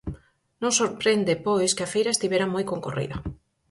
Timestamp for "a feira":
1.85-2.13